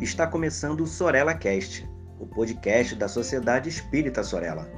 Está 0.00 0.28
começando 0.28 0.82
o 0.82 0.86
Sorella 0.86 1.34
Cast, 1.34 1.84
o 2.20 2.26
podcast 2.26 2.94
da 2.94 3.08
Sociedade 3.08 3.68
Espírita 3.68 4.22
Sorella. 4.22 4.70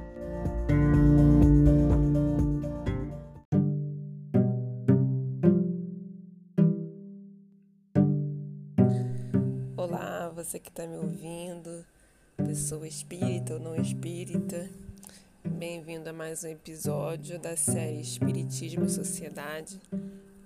Olá, 9.77 10.31
você 10.35 10.57
que 10.57 10.69
está 10.69 10.87
me 10.87 10.97
ouvindo, 10.97 11.85
pessoa 12.37 12.87
espírita 12.87 13.53
ou 13.53 13.59
não 13.59 13.75
espírita. 13.75 14.67
Bem-vindo 15.45 16.09
a 16.09 16.13
mais 16.13 16.43
um 16.43 16.47
episódio 16.47 17.37
da 17.37 17.55
série 17.55 18.01
Espiritismo 18.01 18.85
e 18.85 18.89
Sociedade, 18.89 19.79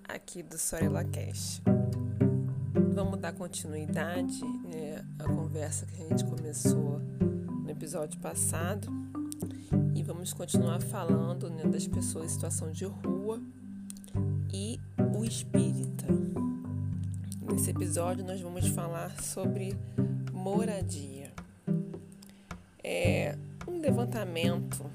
aqui 0.06 0.44
do 0.44 0.58
Sorella 0.58 1.06
Cast. 1.06 1.64
Vamos 2.96 3.20
dar 3.20 3.34
continuidade 3.34 4.42
né, 4.64 5.04
à 5.20 5.26
conversa 5.26 5.86
que 5.86 6.02
a 6.02 6.08
gente 6.08 6.24
começou 6.24 7.02
no 7.20 7.70
episódio 7.70 8.18
passado 8.22 8.88
e 9.94 10.02
vamos 10.02 10.32
continuar 10.32 10.82
falando 10.82 11.50
né, 11.50 11.66
das 11.66 11.86
pessoas 11.86 12.28
em 12.28 12.30
situação 12.30 12.72
de 12.72 12.86
rua 12.86 13.42
e 14.54 14.80
o 15.14 15.26
espírita. 15.26 16.06
Nesse 17.42 17.70
episódio 17.72 18.24
nós 18.24 18.40
vamos 18.40 18.66
falar 18.70 19.22
sobre 19.22 19.76
moradia. 20.32 21.34
É, 22.82 23.38
um 23.68 23.82
levantamento 23.82 24.86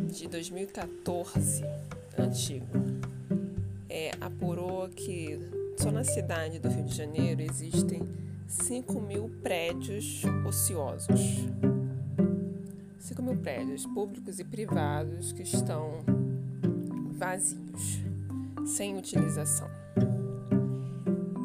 de 0.00 0.26
2014, 0.26 1.62
antigo, 2.18 2.66
é, 3.88 4.10
apurou 4.20 4.88
que 4.88 5.61
só 5.82 5.90
na 5.90 6.04
cidade 6.04 6.60
do 6.60 6.68
Rio 6.68 6.84
de 6.84 6.94
Janeiro 6.94 7.42
existem 7.42 8.08
5 8.46 9.00
mil 9.00 9.28
prédios 9.42 10.22
ociosos. 10.46 11.20
5 13.00 13.20
mil 13.20 13.36
prédios 13.38 13.84
públicos 13.86 14.38
e 14.38 14.44
privados 14.44 15.32
que 15.32 15.42
estão 15.42 16.04
vazios, 17.10 18.00
sem 18.64 18.96
utilização. 18.96 19.68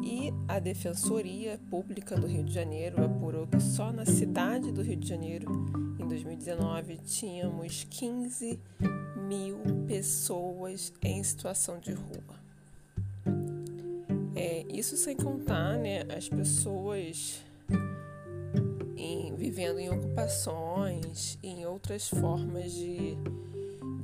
E 0.04 0.32
a 0.46 0.60
Defensoria 0.60 1.58
Pública 1.68 2.16
do 2.16 2.28
Rio 2.28 2.44
de 2.44 2.54
Janeiro 2.54 3.04
apurou 3.04 3.44
que 3.44 3.58
só 3.58 3.92
na 3.92 4.06
cidade 4.06 4.70
do 4.70 4.82
Rio 4.82 4.98
de 4.98 5.08
Janeiro, 5.08 5.50
em 5.98 6.06
2019, 6.06 6.98
tínhamos 6.98 7.82
15 7.90 8.60
mil 9.16 9.58
pessoas 9.88 10.92
em 11.02 11.24
situação 11.24 11.80
de 11.80 11.92
rua. 11.92 12.37
É, 14.40 14.64
isso 14.72 14.96
sem 14.96 15.16
contar 15.16 15.76
né, 15.76 16.04
as 16.16 16.28
pessoas 16.28 17.42
em, 18.96 19.34
vivendo 19.34 19.80
em 19.80 19.90
ocupações, 19.90 21.36
em 21.42 21.66
outras 21.66 22.06
formas 22.08 22.70
de, 22.70 23.16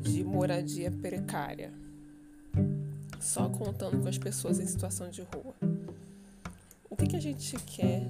de 0.00 0.24
moradia 0.24 0.90
precária. 0.90 1.72
Só 3.20 3.48
contando 3.48 4.02
com 4.02 4.08
as 4.08 4.18
pessoas 4.18 4.58
em 4.58 4.66
situação 4.66 5.08
de 5.08 5.22
rua. 5.22 5.54
O 6.90 6.96
que, 6.96 7.06
que 7.06 7.16
a 7.16 7.22
gente 7.22 7.56
quer 7.66 8.04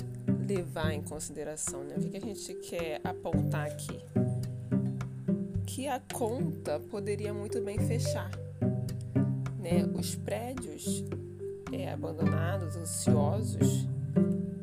levar 0.48 0.94
em 0.94 1.02
consideração? 1.02 1.84
Né? 1.84 1.96
O 1.98 2.00
que, 2.00 2.08
que 2.08 2.16
a 2.16 2.20
gente 2.20 2.54
quer 2.54 3.02
apontar 3.04 3.66
aqui? 3.66 4.00
Que 5.66 5.88
a 5.88 6.00
conta 6.10 6.80
poderia 6.80 7.34
muito 7.34 7.60
bem 7.60 7.78
fechar. 7.80 8.30
Né? 9.58 9.84
Os 9.94 10.14
prédios 10.14 11.04
é, 11.74 11.92
abandonados, 11.92 12.76
ansiosos, 12.76 13.88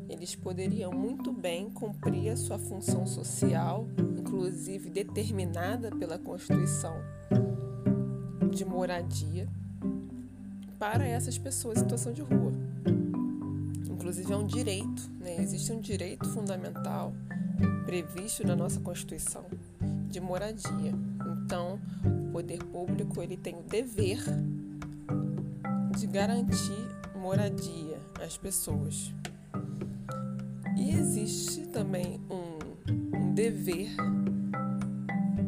eles 0.07 0.33
poderiam 0.35 0.91
muito 0.91 1.31
bem 1.33 1.69
cumprir 1.69 2.29
a 2.29 2.37
sua 2.37 2.57
função 2.57 3.05
social, 3.05 3.87
inclusive 4.17 4.89
determinada 4.89 5.91
pela 5.91 6.17
Constituição 6.17 6.95
de 8.49 8.63
moradia, 8.63 9.47
para 10.79 11.05
essas 11.05 11.37
pessoas 11.37 11.77
em 11.77 11.81
situação 11.81 12.13
de 12.13 12.21
rua. 12.21 12.51
Inclusive 13.89 14.31
é 14.31 14.35
um 14.35 14.45
direito, 14.45 15.09
né? 15.19 15.41
existe 15.41 15.71
um 15.71 15.79
direito 15.79 16.27
fundamental 16.29 17.13
previsto 17.85 18.45
na 18.45 18.55
nossa 18.55 18.79
Constituição 18.79 19.45
de 20.07 20.19
moradia. 20.19 20.93
Então, 21.45 21.79
o 22.05 22.31
poder 22.31 22.63
público 22.63 23.21
ele 23.21 23.37
tem 23.37 23.55
o 23.55 23.63
dever 23.63 24.19
de 25.97 26.07
garantir 26.07 26.90
moradia 27.21 27.99
às 28.19 28.35
pessoas. 28.35 29.13
E 30.75 30.89
existe 30.89 31.67
também 31.67 32.19
um, 32.29 33.15
um 33.15 33.33
dever 33.33 33.91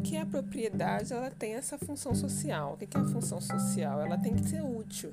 que 0.04 0.16
a 0.16 0.26
propriedade 0.26 1.12
ela 1.12 1.32
tem 1.32 1.56
essa 1.56 1.78
função 1.80 2.14
social. 2.14 2.74
O 2.74 2.78
que 2.78 2.96
é 2.96 3.00
a 3.00 3.06
função 3.06 3.42
social? 3.42 4.02
Ela 4.02 4.20
tem 4.20 4.36
que 4.36 4.48
ser 4.48 4.62
útil. 4.62 5.12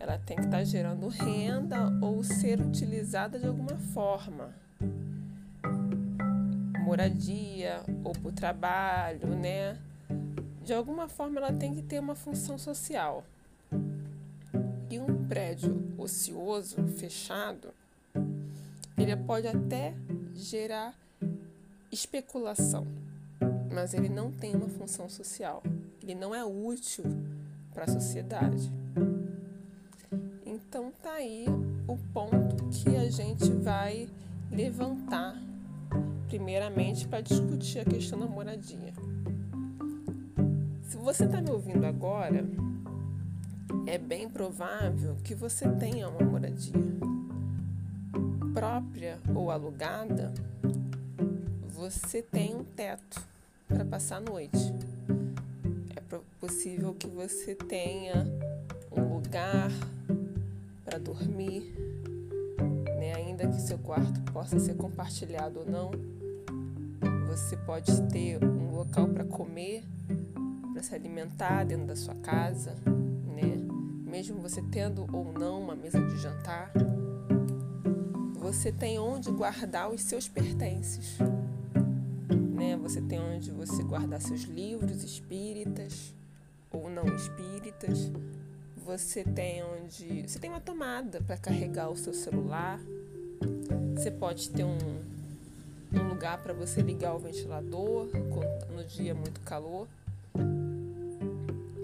Ela 0.00 0.18
tem 0.18 0.36
que 0.36 0.44
estar 0.44 0.64
gerando 0.64 1.06
renda 1.06 1.92
ou 2.02 2.24
ser 2.24 2.60
utilizada 2.60 3.38
de 3.38 3.46
alguma 3.46 3.78
forma. 3.92 4.52
Moradia 6.80 7.80
ou 8.02 8.12
para 8.12 8.28
o 8.28 8.32
trabalho, 8.32 9.28
né? 9.36 9.78
De 10.64 10.74
alguma 10.74 11.08
forma 11.08 11.38
ela 11.38 11.52
tem 11.52 11.74
que 11.74 11.82
ter 11.82 12.00
uma 12.00 12.16
função 12.16 12.58
social 12.58 13.24
um 15.24 15.28
prédio 15.28 15.82
ocioso, 15.96 16.76
fechado, 16.98 17.68
ele 18.96 19.16
pode 19.16 19.46
até 19.48 19.94
gerar 20.34 20.94
especulação, 21.90 22.86
mas 23.72 23.94
ele 23.94 24.08
não 24.08 24.30
tem 24.30 24.54
uma 24.54 24.68
função 24.68 25.08
social. 25.08 25.62
Ele 26.02 26.14
não 26.14 26.34
é 26.34 26.44
útil 26.44 27.04
para 27.72 27.84
a 27.84 27.88
sociedade. 27.88 28.70
Então 30.44 30.92
tá 31.02 31.14
aí 31.14 31.46
o 31.88 31.96
ponto 32.12 32.68
que 32.70 32.94
a 32.96 33.10
gente 33.10 33.50
vai 33.50 34.08
levantar 34.50 35.40
primeiramente 36.28 37.08
para 37.08 37.22
discutir 37.22 37.78
a 37.78 37.84
questão 37.84 38.18
da 38.18 38.26
moradia. 38.26 38.92
Se 40.82 40.96
você 40.98 41.24
está 41.24 41.40
me 41.40 41.50
ouvindo 41.50 41.84
agora, 41.86 42.44
é 43.94 43.98
bem 43.98 44.28
provável 44.28 45.14
que 45.22 45.36
você 45.36 45.68
tenha 45.68 46.08
uma 46.08 46.28
moradia 46.28 46.72
própria 48.52 49.20
ou 49.32 49.52
alugada. 49.52 50.34
Você 51.68 52.20
tem 52.20 52.56
um 52.56 52.64
teto 52.64 53.22
para 53.68 53.84
passar 53.84 54.16
a 54.16 54.20
noite. 54.20 54.74
É 55.94 56.18
possível 56.40 56.92
que 56.94 57.06
você 57.06 57.54
tenha 57.54 58.26
um 58.90 59.14
lugar 59.14 59.70
para 60.84 60.98
dormir, 60.98 61.72
né? 62.98 63.14
ainda 63.14 63.46
que 63.46 63.60
seu 63.60 63.78
quarto 63.78 64.20
possa 64.32 64.58
ser 64.58 64.74
compartilhado 64.74 65.60
ou 65.60 65.66
não. 65.66 65.92
Você 67.28 67.56
pode 67.58 68.02
ter 68.08 68.42
um 68.44 68.74
local 68.74 69.06
para 69.06 69.24
comer, 69.24 69.84
para 70.72 70.82
se 70.82 70.92
alimentar 70.96 71.62
dentro 71.62 71.86
da 71.86 71.94
sua 71.94 72.16
casa 72.16 72.74
mesmo 74.14 74.40
você 74.40 74.62
tendo 74.62 75.08
ou 75.12 75.32
não 75.32 75.60
uma 75.60 75.74
mesa 75.74 76.00
de 76.00 76.16
jantar, 76.18 76.70
você 78.36 78.70
tem 78.70 78.96
onde 78.96 79.28
guardar 79.32 79.90
os 79.90 80.02
seus 80.02 80.28
pertences. 80.28 81.18
Né? 82.54 82.76
Você 82.76 83.02
tem 83.02 83.18
onde 83.18 83.50
você 83.50 83.82
guardar 83.82 84.20
seus 84.20 84.42
livros 84.42 85.02
espíritas 85.02 86.14
ou 86.70 86.88
não 86.88 87.04
espíritas. 87.16 88.12
Você 88.86 89.24
tem 89.24 89.64
onde. 89.64 90.28
Você 90.28 90.38
tem 90.38 90.48
uma 90.48 90.60
tomada 90.60 91.20
para 91.20 91.36
carregar 91.36 91.90
o 91.90 91.96
seu 91.96 92.14
celular. 92.14 92.78
Você 93.96 94.12
pode 94.12 94.48
ter 94.50 94.62
um, 94.62 94.78
um 95.92 96.08
lugar 96.08 96.40
para 96.40 96.54
você 96.54 96.82
ligar 96.82 97.16
o 97.16 97.18
ventilador 97.18 98.08
no 98.70 98.84
dia 98.84 99.12
muito 99.12 99.40
calor. 99.40 99.88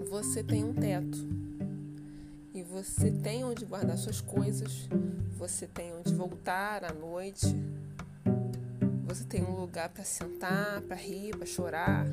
Você 0.09 0.41
tem 0.41 0.63
um 0.63 0.73
teto 0.73 1.40
e 2.53 2.63
você 2.63 3.09
tem 3.11 3.43
onde 3.43 3.65
guardar 3.65 3.97
suas 3.97 4.19
coisas, 4.19 4.87
você 5.37 5.65
tem 5.67 5.93
onde 5.93 6.13
voltar 6.13 6.83
à 6.83 6.93
noite, 6.93 7.55
você 9.05 9.23
tem 9.23 9.43
um 9.43 9.55
lugar 9.55 9.89
para 9.89 10.03
sentar, 10.03 10.81
para 10.81 10.95
rir, 10.95 11.35
para 11.35 11.45
chorar, 11.45 12.05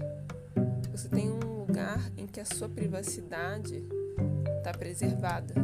você 0.91 1.09
tem 1.09 1.31
um 1.31 1.61
lugar 1.61 2.01
em 2.17 2.27
que 2.27 2.41
a 2.41 2.45
sua 2.45 2.69
privacidade 2.69 3.85
está 4.59 4.73
preservada. 4.73 5.55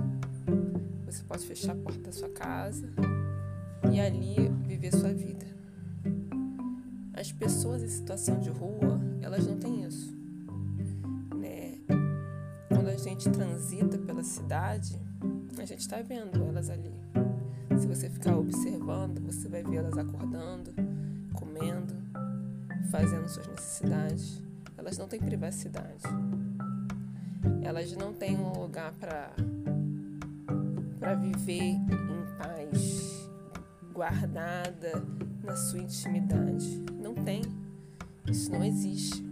Você 1.07 1.23
pode 1.23 1.47
fechar 1.47 1.73
a 1.73 1.77
porta 1.77 2.01
da 2.01 2.13
sua 2.13 2.29
casa 2.31 2.89
e 3.93 4.01
ali 4.01 4.49
viver 4.67 4.93
sua 4.93 5.13
vida. 5.13 5.47
As 7.13 7.31
pessoas 7.31 7.83
em 7.83 7.89
situação 7.89 8.41
de 8.41 8.51
rua, 8.51 9.01
elas 9.23 9.47
não 9.47 9.57
têm 9.57 9.85
isso 9.85 10.14
gente 13.15 13.31
transita 13.31 13.97
pela 13.97 14.25
cidade, 14.25 15.01
a 15.57 15.65
gente 15.65 15.81
está 15.81 16.03
vendo 16.03 16.45
elas 16.49 16.69
ali. 16.69 16.93
Se 17.79 17.87
você 17.87 18.11
ficar 18.11 18.37
observando, 18.37 19.21
você 19.21 19.49
vai 19.49 19.63
vê-las 19.63 19.97
acordando, 19.97 20.73
comendo, 21.33 21.95
fazendo 22.91 23.29
suas 23.29 23.47
necessidades. 23.47 24.43
Elas 24.77 24.99
não 24.99 25.07
têm 25.07 25.21
privacidade. 25.21 26.03
Elas 27.63 27.93
não 27.93 28.13
têm 28.13 28.37
um 28.37 28.53
lugar 28.61 28.93
para 28.95 29.31
para 30.99 31.15
viver 31.15 31.61
em 31.63 32.37
paz, 32.39 33.31
guardada 33.93 35.05
na 35.43 35.55
sua 35.55 35.79
intimidade. 35.79 36.85
Não 37.01 37.15
tem. 37.15 37.43
Isso 38.27 38.51
não 38.51 38.65
existe. 38.65 39.24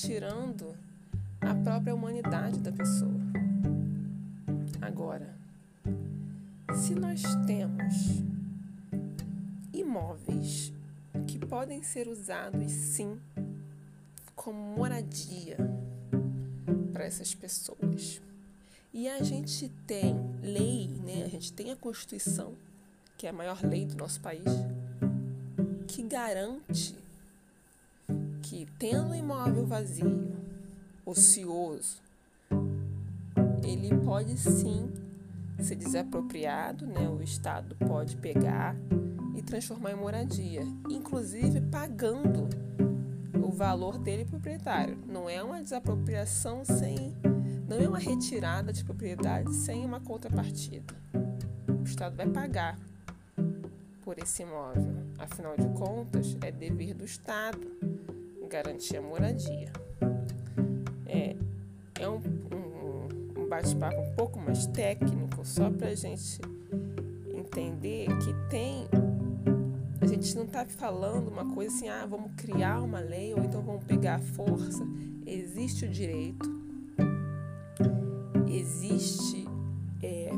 Tirando 0.00 0.74
a 1.38 1.54
própria 1.54 1.94
humanidade 1.94 2.58
da 2.60 2.72
pessoa. 2.72 3.20
Agora, 4.80 5.36
se 6.74 6.94
nós 6.94 7.22
temos 7.46 8.22
imóveis 9.72 10.72
que 11.26 11.38
podem 11.38 11.82
ser 11.82 12.08
usados 12.08 12.72
sim 12.72 13.20
como 14.34 14.58
moradia 14.58 15.58
para 16.90 17.04
essas 17.04 17.34
pessoas. 17.34 18.20
E 18.94 19.08
a 19.08 19.22
gente 19.22 19.70
tem 19.86 20.14
lei, 20.42 20.88
né? 20.88 21.24
A 21.24 21.28
gente 21.28 21.52
tem 21.52 21.70
a 21.70 21.76
Constituição, 21.76 22.54
que 23.16 23.26
é 23.26 23.30
a 23.30 23.32
maior 23.32 23.62
lei 23.62 23.84
do 23.86 23.96
nosso 23.96 24.20
país, 24.20 24.44
que 25.86 26.02
garante 26.02 27.01
que 28.52 28.66
tendo 28.78 29.06
um 29.06 29.14
imóvel 29.14 29.64
vazio, 29.64 30.30
ocioso, 31.06 32.02
ele 33.64 33.96
pode 34.04 34.36
sim 34.36 34.92
ser 35.58 35.76
desapropriado, 35.76 36.86
né? 36.86 37.08
O 37.08 37.22
Estado 37.22 37.74
pode 37.76 38.14
pegar 38.18 38.76
e 39.34 39.40
transformar 39.40 39.92
em 39.92 39.96
moradia, 39.96 40.66
inclusive 40.90 41.62
pagando 41.62 42.46
o 43.42 43.50
valor 43.50 43.96
dele 43.96 44.26
proprietário. 44.26 44.98
Não 45.08 45.30
é 45.30 45.42
uma 45.42 45.62
desapropriação 45.62 46.62
sem. 46.62 47.16
Não 47.66 47.78
é 47.78 47.88
uma 47.88 47.98
retirada 47.98 48.70
de 48.70 48.84
propriedade 48.84 49.50
sem 49.54 49.82
uma 49.82 49.98
contrapartida. 49.98 50.94
O 51.80 51.84
Estado 51.84 52.16
vai 52.16 52.28
pagar 52.28 52.78
por 54.04 54.18
esse 54.18 54.42
imóvel. 54.42 54.92
Afinal 55.18 55.56
de 55.56 55.70
contas, 55.70 56.36
é 56.42 56.52
dever 56.52 56.92
do 56.92 57.06
Estado 57.06 57.91
garantir 58.52 58.98
a 58.98 59.02
moradia. 59.02 59.72
É, 61.06 61.34
é 61.98 62.08
um, 62.08 62.20
um, 62.52 63.40
um 63.40 63.48
bate-papo 63.48 63.98
um 63.98 64.14
pouco 64.14 64.38
mais 64.38 64.66
técnico, 64.66 65.42
só 65.42 65.70
para 65.70 65.88
a 65.88 65.94
gente 65.94 66.38
entender 67.34 68.08
que 68.18 68.34
tem 68.50 68.86
a 70.02 70.06
gente 70.06 70.34
não 70.34 70.44
está 70.44 70.66
falando 70.66 71.28
uma 71.28 71.54
coisa 71.54 71.74
assim, 71.74 71.88
ah, 71.88 72.04
vamos 72.04 72.32
criar 72.36 72.82
uma 72.82 72.98
lei 72.98 73.32
ou 73.32 73.40
então 73.40 73.62
vamos 73.62 73.84
pegar 73.84 74.16
a 74.16 74.18
força. 74.18 74.84
Existe 75.24 75.86
o 75.86 75.88
direito, 75.88 76.50
existe 78.48 79.46
é, 80.02 80.30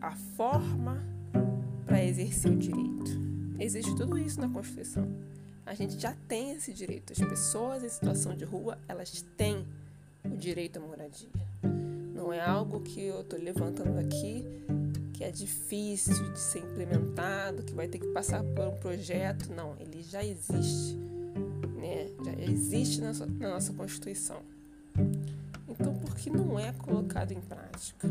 a 0.00 0.12
forma 0.12 1.04
para 1.84 2.02
exercer 2.02 2.50
o 2.50 2.56
direito. 2.56 3.12
Existe 3.60 3.94
tudo 3.94 4.18
isso 4.18 4.40
na 4.40 4.48
Constituição. 4.48 5.06
A 5.64 5.74
gente 5.74 5.98
já 5.98 6.14
tem 6.26 6.52
esse 6.52 6.72
direito. 6.72 7.12
As 7.12 7.18
pessoas 7.18 7.84
em 7.84 7.88
situação 7.88 8.36
de 8.36 8.44
rua, 8.44 8.78
elas 8.88 9.24
têm 9.36 9.66
o 10.24 10.36
direito 10.36 10.78
à 10.78 10.80
moradia. 10.80 11.28
Não 12.14 12.32
é 12.32 12.40
algo 12.40 12.80
que 12.80 13.00
eu 13.00 13.20
estou 13.20 13.38
levantando 13.38 13.98
aqui 13.98 14.44
que 15.12 15.24
é 15.24 15.30
difícil 15.30 16.32
de 16.32 16.38
ser 16.38 16.60
implementado, 16.60 17.62
que 17.62 17.72
vai 17.72 17.86
ter 17.86 17.98
que 17.98 18.08
passar 18.08 18.42
por 18.42 18.66
um 18.66 18.76
projeto. 18.76 19.52
Não, 19.52 19.76
ele 19.78 20.02
já 20.02 20.24
existe, 20.24 20.96
né? 21.76 22.08
Já 22.24 22.32
existe 22.50 23.00
na, 23.00 23.08
nossa, 23.08 23.26
na 23.26 23.50
nossa 23.50 23.72
Constituição. 23.72 24.42
Então, 25.68 25.94
por 25.94 26.16
que 26.16 26.28
não 26.28 26.58
é 26.58 26.72
colocado 26.72 27.30
em 27.30 27.40
prática? 27.40 28.08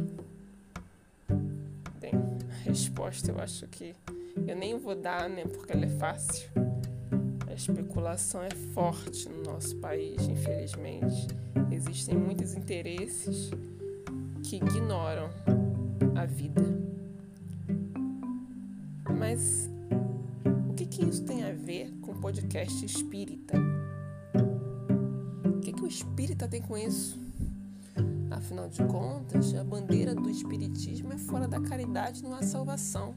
Bem, 2.00 2.14
a 2.50 2.70
resposta 2.70 3.30
eu 3.30 3.40
acho 3.40 3.68
que 3.68 3.94
eu 4.48 4.56
nem 4.56 4.80
vou 4.80 4.96
dar, 4.96 5.30
né? 5.30 5.44
Porque 5.46 5.74
ela 5.74 5.86
é 5.86 5.90
fácil. 5.90 6.50
A 7.52 7.54
especulação 7.54 8.42
é 8.42 8.50
forte 8.74 9.28
no 9.28 9.44
nosso 9.44 9.76
país, 9.76 10.26
infelizmente. 10.26 11.28
Existem 11.70 12.16
muitos 12.16 12.56
interesses 12.56 13.52
que 14.42 14.56
ignoram 14.56 15.30
a 16.16 16.26
vida. 16.26 16.62
Mas 19.20 19.70
o 20.70 20.74
que, 20.76 20.86
que 20.86 21.04
isso 21.04 21.26
tem 21.26 21.44
a 21.44 21.52
ver 21.52 21.92
com 22.00 22.14
o 22.14 22.22
podcast 22.22 22.86
espírita? 22.86 23.58
O 25.46 25.60
que, 25.60 25.74
que 25.74 25.84
o 25.84 25.88
espírita 25.88 26.48
tem 26.48 26.62
com 26.62 26.78
isso? 26.78 27.20
Afinal 28.32 28.70
de 28.70 28.82
contas, 28.86 29.54
a 29.56 29.64
bandeira 29.64 30.16
do 30.16 30.30
espiritismo 30.30 31.12
é 31.12 31.18
fora 31.18 31.50
da 31.50 31.60
caridade, 31.60 32.24
não 32.24 32.34
há 32.34 32.44
salvação. 32.44 33.14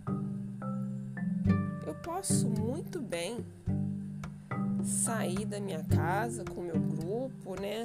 Eu 1.87 1.95
posso 2.03 2.49
muito 2.49 3.01
bem 3.01 3.45
sair 4.85 5.45
da 5.45 5.59
minha 5.61 5.83
casa 5.85 6.45
com 6.45 6.61
o 6.61 6.65
meu 6.65 6.79
grupo, 6.79 7.61
né? 7.61 7.85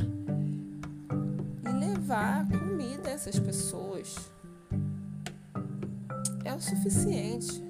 E 1.65 1.73
levar 1.73 2.47
comida 2.47 3.09
a 3.09 3.11
essas 3.11 3.39
pessoas. 3.39 4.31
É 6.43 6.53
o 6.53 6.59
suficiente 6.59 7.69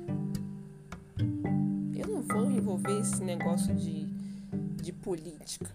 vou 2.30 2.52
envolver 2.52 3.00
esse 3.00 3.24
negócio 3.24 3.76
de, 3.76 4.06
de 4.82 4.94
política. 4.94 5.70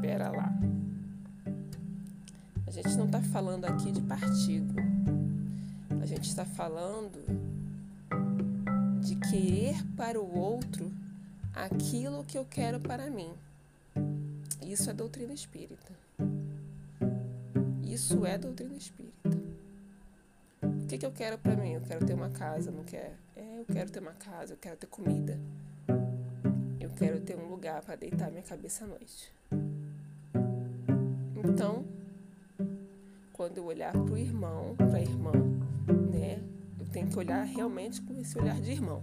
Pera 0.00 0.30
lá. 0.30 0.52
A 2.66 2.70
gente 2.70 2.96
não 2.96 3.06
está 3.06 3.20
falando 3.20 3.64
aqui 3.64 3.90
de 3.90 4.00
partido. 4.02 4.74
A 6.00 6.06
gente 6.06 6.28
está 6.28 6.44
falando 6.44 7.18
de 9.00 9.16
querer 9.16 9.84
para 9.96 10.20
o 10.20 10.38
outro 10.38 10.90
aquilo 11.58 12.24
que 12.24 12.38
eu 12.38 12.44
quero 12.44 12.78
para 12.78 13.10
mim. 13.10 13.32
Isso 14.62 14.88
é 14.88 14.92
doutrina 14.92 15.32
espírita. 15.32 15.92
Isso 17.82 18.24
é 18.24 18.38
doutrina 18.38 18.76
espírita. 18.76 19.36
O 20.62 20.86
que, 20.86 20.98
que 20.98 21.04
eu 21.04 21.10
quero 21.10 21.36
para 21.36 21.56
mim? 21.56 21.72
Eu 21.72 21.80
quero 21.80 22.06
ter 22.06 22.14
uma 22.14 22.30
casa, 22.30 22.70
não 22.70 22.84
quero? 22.84 23.14
É, 23.36 23.58
eu 23.58 23.64
quero 23.64 23.90
ter 23.90 23.98
uma 23.98 24.12
casa, 24.12 24.52
eu 24.52 24.56
quero 24.56 24.76
ter 24.76 24.86
comida. 24.86 25.38
Eu 26.80 26.90
quero 26.90 27.20
ter 27.20 27.36
um 27.36 27.48
lugar 27.48 27.82
para 27.82 27.96
deitar 27.96 28.30
minha 28.30 28.42
cabeça 28.42 28.84
à 28.84 28.88
noite. 28.88 29.32
Então, 31.34 31.84
quando 33.32 33.58
eu 33.58 33.64
olhar 33.64 33.92
para 33.92 34.12
o 34.12 34.16
irmão, 34.16 34.76
para 34.76 34.98
a 34.98 35.00
irmã, 35.00 35.32
né, 36.12 36.40
eu 36.78 36.86
tenho 36.86 37.08
que 37.08 37.18
olhar 37.18 37.42
realmente 37.42 38.00
com 38.02 38.18
esse 38.20 38.38
olhar 38.38 38.60
de 38.60 38.70
irmão. 38.70 39.02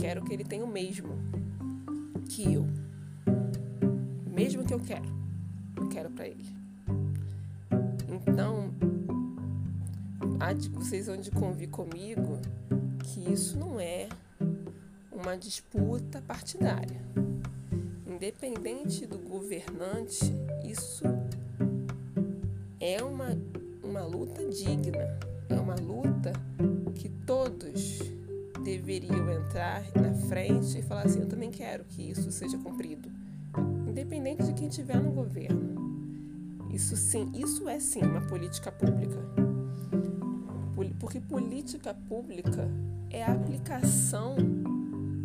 Quero 0.00 0.24
que 0.24 0.32
ele 0.32 0.44
tenha 0.44 0.64
o 0.64 0.68
mesmo 0.68 1.14
que 2.28 2.54
eu. 2.54 2.66
O 4.26 4.30
mesmo 4.30 4.64
que 4.64 4.72
eu 4.72 4.80
quero. 4.80 5.08
Eu 5.76 5.88
quero 5.88 6.10
para 6.10 6.26
ele. 6.26 6.44
Então, 8.08 8.72
vocês 10.72 11.06
vão 11.06 11.16
de 11.16 11.30
convir 11.30 11.68
comigo 11.68 12.38
que 13.04 13.32
isso 13.32 13.58
não 13.58 13.80
é 13.80 14.08
uma 15.10 15.36
disputa 15.36 16.22
partidária. 16.22 17.00
Independente 18.06 19.06
do 19.06 19.18
governante, 19.18 20.32
isso 20.64 21.04
é 22.80 23.02
uma, 23.02 23.36
uma 23.82 24.04
luta 24.04 24.44
digna, 24.48 25.18
é 25.48 25.54
uma 25.54 25.74
luta 25.74 26.32
que 26.94 27.08
todos 27.08 27.98
deveriam 28.68 29.30
entrar 29.30 29.82
na 29.94 30.12
frente 30.28 30.78
e 30.78 30.82
falar 30.82 31.06
assim: 31.06 31.20
eu 31.20 31.26
também 31.26 31.50
quero 31.50 31.84
que 31.84 32.10
isso 32.10 32.30
seja 32.30 32.58
cumprido, 32.58 33.10
independente 33.86 34.44
de 34.44 34.52
quem 34.52 34.68
estiver 34.68 35.00
no 35.00 35.10
governo. 35.10 35.78
Isso 36.70 36.94
sim, 36.96 37.32
isso 37.34 37.66
é 37.66 37.80
sim 37.80 38.02
uma 38.02 38.20
política 38.20 38.70
pública. 38.70 39.16
Porque 41.00 41.20
política 41.20 41.94
pública 41.94 42.68
é 43.08 43.24
a 43.24 43.32
aplicação 43.32 44.36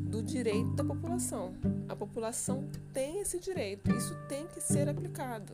do 0.10 0.22
direito 0.22 0.72
da 0.76 0.84
população. 0.84 1.54
A 1.90 1.96
população 1.96 2.64
tem 2.94 3.20
esse 3.20 3.40
direito, 3.40 3.92
isso 3.92 4.16
tem 4.30 4.48
que 4.48 4.62
ser 4.62 4.88
aplicado. 4.88 5.52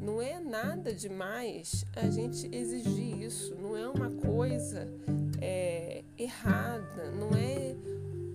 Não 0.00 0.20
é 0.20 0.40
nada 0.40 0.92
demais 0.92 1.84
a 1.94 2.10
gente 2.10 2.48
exigir 2.52 3.22
isso, 3.22 3.54
não 3.54 3.76
é 3.76 3.86
uma 3.86 4.10
coisa 4.10 4.88
é, 5.40 6.02
errada, 6.18 7.10
não 7.12 7.30
é, 7.36 7.74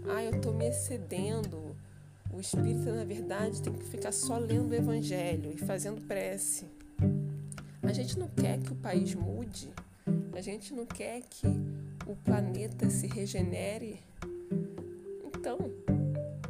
ah, 0.08 0.24
eu 0.24 0.32
estou 0.32 0.54
me 0.54 0.68
excedendo, 0.68 1.76
o 2.32 2.40
espírita, 2.40 2.94
na 2.94 3.04
verdade, 3.04 3.62
tem 3.62 3.74
que 3.74 3.86
ficar 3.86 4.12
só 4.12 4.38
lendo 4.38 4.72
o 4.72 4.76
evangelho 4.76 5.52
e 5.52 5.58
fazendo 5.58 6.02
prece. 6.02 6.66
A 7.84 7.92
gente 7.92 8.20
não 8.20 8.28
quer 8.28 8.60
que 8.60 8.72
o 8.72 8.76
país 8.76 9.16
mude, 9.16 9.74
a 10.34 10.42
gente 10.42 10.74
não 10.74 10.86
quer 10.86 11.22
que 11.22 11.48
o 12.08 12.16
planeta 12.16 12.90
se 12.90 13.08
regenere. 13.08 14.00
Então, 15.26 15.58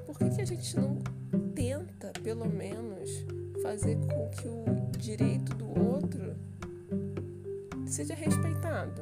por 0.05 0.17
que, 0.17 0.29
que 0.29 0.41
a 0.41 0.45
gente 0.45 0.75
não 0.77 0.97
tenta, 1.55 2.11
pelo 2.21 2.47
menos, 2.47 3.09
fazer 3.63 3.97
com 3.97 4.29
que 4.29 4.47
o 4.47 4.65
direito 4.97 5.53
do 5.55 5.67
outro 5.79 6.35
seja 7.85 8.13
respeitado? 8.13 9.01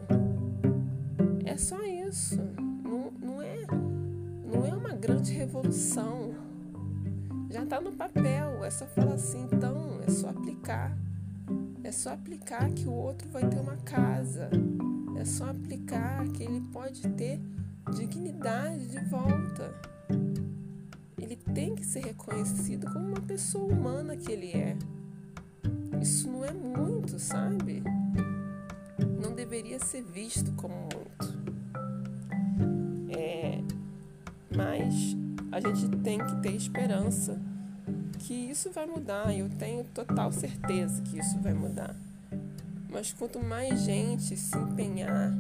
É 1.48 1.56
só 1.56 1.82
isso. 1.86 2.36
Não, 2.84 3.10
não, 3.22 3.42
é, 3.42 3.66
não 4.46 4.66
é 4.66 4.74
uma 4.74 4.94
grande 4.94 5.32
revolução. 5.32 6.36
Já 7.50 7.64
está 7.64 7.80
no 7.80 7.94
papel. 7.94 8.66
É 8.66 8.70
só 8.70 8.86
falar 8.86 9.14
assim, 9.14 9.48
então, 9.50 10.02
é 10.06 10.12
só 10.12 10.30
aplicar. 10.30 10.98
É 11.86 11.92
só 11.92 12.12
aplicar 12.12 12.70
que 12.72 12.86
o 12.86 12.92
outro 12.92 13.30
vai 13.30 13.48
ter 13.48 13.62
uma 13.62 13.78
casa. 13.78 14.50
É 15.18 15.24
só 15.24 15.50
aplicar 15.50 16.28
que 16.28 16.44
ele 16.44 16.60
pode 16.74 17.08
ter 17.12 17.40
dignidade 17.96 18.90
de 18.90 19.00
volta. 19.06 19.74
Ele 21.18 21.38
tem 21.38 21.76
que 21.76 21.86
ser 21.86 22.04
reconhecido 22.04 22.92
como 22.92 23.08
uma 23.08 23.22
pessoa 23.22 23.72
humana 23.72 24.18
que 24.18 24.34
ele 24.34 24.52
é. 24.52 24.78
Isso 26.02 26.30
não 26.30 26.44
é 26.44 26.52
muito, 26.52 27.18
sabe? 27.18 27.82
Não 29.22 29.34
deveria 29.34 29.80
ser 29.80 30.04
visto 30.04 30.52
como 30.52 30.76
muito. 30.76 31.37
Mas 34.58 35.16
a 35.52 35.60
gente 35.60 35.88
tem 36.00 36.18
que 36.18 36.36
ter 36.42 36.56
esperança 36.56 37.40
que 38.18 38.34
isso 38.34 38.72
vai 38.72 38.88
mudar, 38.88 39.32
eu 39.32 39.48
tenho 39.48 39.84
total 39.84 40.32
certeza 40.32 41.00
que 41.04 41.20
isso 41.20 41.38
vai 41.38 41.54
mudar. 41.54 41.96
Mas 42.90 43.14
quanto 43.14 43.40
mais 43.40 43.82
gente 43.82 44.36
se 44.36 44.58
empenhar 44.58 45.32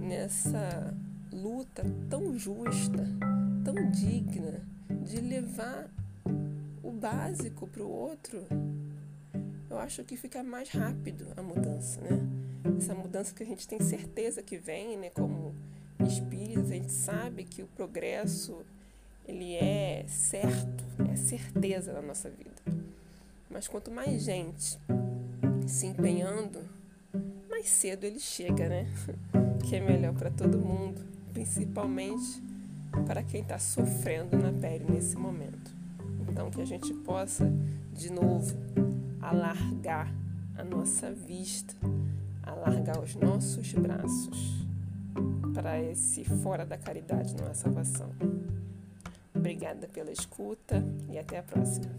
nessa 0.00 0.92
luta 1.32 1.84
tão 2.10 2.36
justa, 2.36 3.06
tão 3.64 3.90
digna, 3.92 4.60
de 5.04 5.20
levar 5.20 5.88
o 6.82 6.90
básico 6.90 7.68
para 7.68 7.84
o 7.84 7.88
outro, 7.88 8.44
eu 9.70 9.78
acho 9.78 10.02
que 10.02 10.16
fica 10.16 10.42
mais 10.42 10.68
rápido 10.70 11.28
a 11.36 11.42
mudança, 11.42 12.00
né? 12.00 12.18
Essa 12.76 12.94
mudança 12.94 13.32
que 13.32 13.44
a 13.44 13.46
gente 13.46 13.68
tem 13.68 13.80
certeza 13.80 14.42
que 14.42 14.56
vem, 14.56 14.96
né? 14.96 15.10
Como 15.10 15.35
espíritos, 16.06 16.70
a 16.70 16.74
gente 16.74 16.92
sabe 16.92 17.44
que 17.44 17.62
o 17.62 17.66
progresso 17.66 18.64
ele 19.26 19.54
é 19.54 20.04
certo, 20.08 20.84
é 21.10 21.16
certeza 21.16 21.92
na 21.92 22.02
nossa 22.02 22.30
vida. 22.30 22.62
Mas 23.50 23.66
quanto 23.66 23.90
mais 23.90 24.22
gente 24.22 24.78
se 25.66 25.86
empenhando, 25.86 26.60
mais 27.48 27.68
cedo 27.68 28.04
ele 28.04 28.20
chega, 28.20 28.68
né? 28.68 28.86
Que 29.66 29.76
é 29.76 29.80
melhor 29.80 30.14
para 30.14 30.30
todo 30.30 30.58
mundo, 30.58 31.04
principalmente 31.32 32.40
para 33.04 33.22
quem 33.24 33.40
está 33.40 33.58
sofrendo 33.58 34.36
na 34.36 34.52
pele 34.52 34.84
nesse 34.88 35.16
momento. 35.16 35.74
Então, 36.28 36.50
que 36.50 36.60
a 36.60 36.64
gente 36.64 36.94
possa, 36.94 37.50
de 37.92 38.12
novo, 38.12 38.54
alargar 39.20 40.14
a 40.56 40.62
nossa 40.62 41.10
vista, 41.10 41.74
alargar 42.44 43.02
os 43.02 43.16
nossos 43.16 43.72
braços 43.72 44.65
para 45.54 45.80
esse 45.80 46.24
fora 46.24 46.64
da 46.64 46.76
caridade 46.76 47.34
não 47.34 47.48
é 47.48 47.54
salvação. 47.54 48.10
Obrigada 49.34 49.88
pela 49.88 50.10
escuta 50.10 50.84
e 51.10 51.18
até 51.18 51.38
a 51.38 51.42
próxima. 51.42 51.90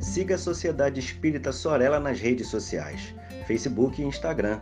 Siga 0.00 0.36
a 0.36 0.38
Sociedade 0.38 0.98
Espírita 0.98 1.52
Sorella 1.52 2.00
nas 2.00 2.18
redes 2.18 2.48
sociais, 2.48 3.14
Facebook 3.46 4.00
e 4.00 4.04
Instagram. 4.04 4.60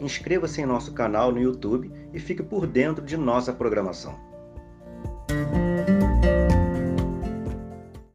Inscreva-se 0.00 0.60
em 0.60 0.66
nosso 0.66 0.92
canal 0.92 1.32
no 1.32 1.40
YouTube 1.40 1.90
e 2.12 2.20
fique 2.20 2.42
por 2.42 2.66
dentro 2.66 3.04
de 3.04 3.16
nossa 3.16 3.52
programação. 3.52 4.31